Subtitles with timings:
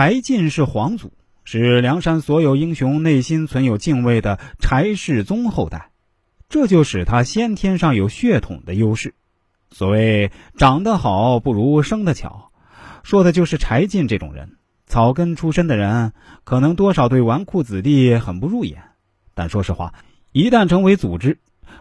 [0.00, 1.12] 柴进是皇祖，
[1.44, 5.90] 是梁山所有英雄内心存有敬畏的柴世宗后代，
[6.48, 9.12] 这就使他先天上有血统的优势。
[9.70, 12.50] 所谓长得好不如生得巧，
[13.02, 14.56] 说的就是柴进这种人。
[14.86, 16.14] 草根出身的人，
[16.44, 18.82] 可能多少对纨绔子弟很不入眼，
[19.34, 19.92] 但说实话，
[20.32, 21.40] 一旦成为组织，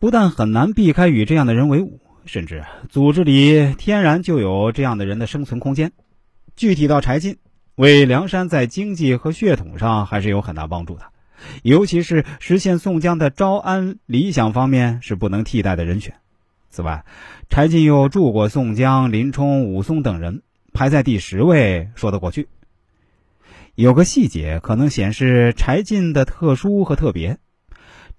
[0.00, 5.92] 不但很难避开与这样的人为伍，甚至组织里天然就有这样的人的生存空间。
[6.56, 7.38] 具体到柴进，
[7.74, 11.06] 为梁山在经济和血统上还是有很大帮助的，
[11.62, 16.14] 尤其是实现宋江的招安理想方面是不能替代的人选。
[16.68, 17.04] 此外，
[17.48, 20.42] 柴进又助过宋江、林冲、武松等人，
[20.72, 22.48] 排在第十位，说得过去。
[23.74, 27.38] 有个细节可能显示柴进的特殊和特别。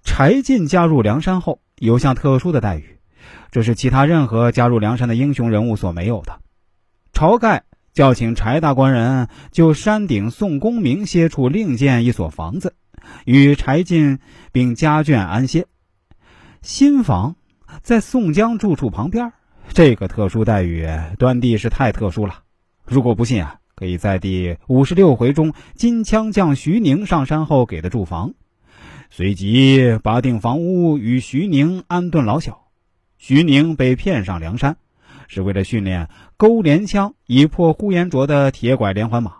[0.02, 2.98] 柴进加入梁山后，有项特殊的待遇，
[3.52, 6.40] 这是其他任何加入梁山的英雄人物所没有的。
[7.12, 12.74] 晁盖叫请柴大官人就山顶宋公明歇处另建一所房子，
[13.24, 14.18] 与柴进
[14.52, 15.66] 并家眷安歇。
[16.60, 17.36] 新房
[17.82, 19.32] 在宋江住处旁边，
[19.72, 22.42] 这个特殊待遇端地是太特殊了。
[22.84, 23.58] 如果不信啊。
[23.74, 28.34] 可以在第五十六回中，金枪将徐宁上山后给的住房，
[29.10, 32.66] 随即拔定房屋与徐宁安顿老小。
[33.18, 34.76] 徐宁被骗上梁山，
[35.32, 39.36] 是为了训练钩镰枪，以破呼延灼的铁拐连环马。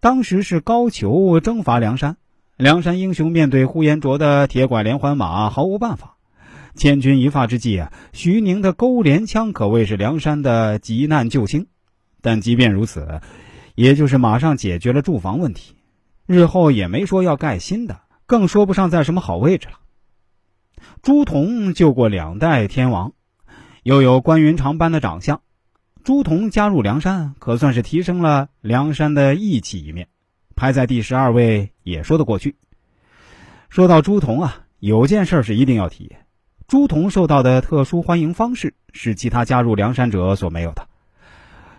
[0.00, 2.16] 当时是高俅征伐梁山，
[2.56, 6.16] 梁山英雄面对呼延灼的铁拐连环马毫无办法。
[6.74, 11.68] 千钧一发之际啊，徐宁的钩镰枪可谓是梁山的急难救星。
[12.20, 13.20] 但即便如此。
[13.76, 15.76] 也就是马上解决了住房问题，
[16.24, 19.74] 日后也没说要盖新的，更说不上在什么好位置了。
[21.02, 23.12] 朱仝救过两代天王，
[23.86, 25.42] 又有关云长般的长相，
[26.02, 30.08] 朱仝加入梁山，可算是提升了梁山的义气一面，
[30.56, 32.56] 排在第十二位也说得过去。
[33.68, 36.16] 说到朱仝啊，有件事是一定要提：
[36.66, 40.88] 朱仝受到的特殊欢迎方式是其他加入梁山者所没有的。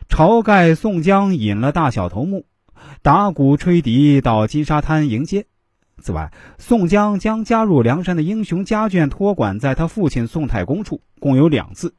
[0.08, 2.46] 晁盖、宋江引了大小头目，
[3.02, 5.46] 打鼓吹笛到金沙滩迎接。
[6.00, 11.96] 此外，宋江将加入梁山的英雄家眷托管在他父亲宋太公处，共有两次。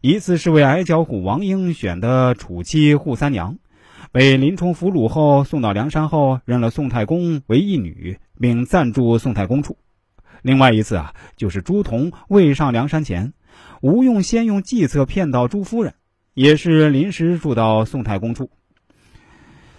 [0.00, 3.58] 一次是为矮脚虎王英选的楚妻扈三娘，
[4.12, 9.76] 被林冲俘虏后送到梁山后，认了宋太公为义女，并暂住宋太公处。
[10.42, 13.32] 另外一次啊，就是朱仝未上梁山前，
[13.80, 15.94] 吴用先用计策骗到朱夫人。
[16.34, 18.48] 也是临时住到宋太公处。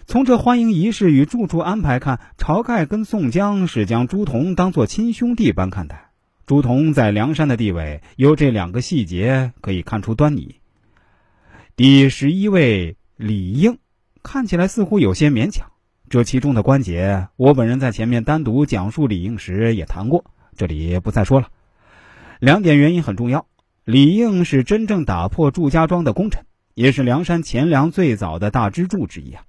[0.06, 6.09] 从这欢迎仪式与住处安排看，晁盖跟宋江是将朱仝当作亲兄弟般看待。
[6.50, 10.56] 朱仝在梁山的地位，由这两个细节可以看出端倪。
[11.76, 13.78] 第十一位李应，
[14.24, 15.68] 看起来似乎有些勉强。
[16.10, 20.26] 这其中的关节，我本人在前面单独讲述李应时也谈过，
[20.58, 21.50] 这里不再说了。
[22.40, 23.46] 两点原因很重要：
[23.86, 26.44] 李应是真正打破祝家庄的功臣。
[26.74, 29.44] 也是梁山钱粮最早的大支柱之一啊！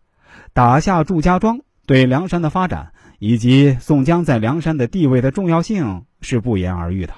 [0.52, 7.14] 打下祝家庄，对梁山的发展以及宋江在梁山的地位的重要性是不言而喻的。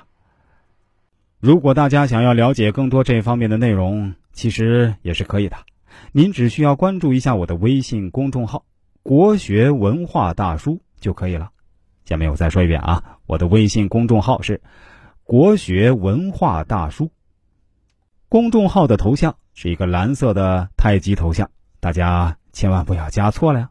[1.40, 5.56] 如果大家想要了解更多这方面的内容，其实也是可以的。
[6.12, 8.64] 您只需要关注一下我的微信公众号
[9.02, 11.50] “国学文化大叔”就可以了。
[12.04, 14.60] 下面我再说一遍啊，我的微信公众号是
[15.24, 17.10] “国学文化大叔”。
[18.28, 23.70] 公众号的头像是一个蓝色的太极头像，大家千万不要加错了呀。